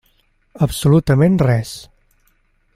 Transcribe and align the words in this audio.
Absolutament 0.67 1.37
res. 1.49 1.77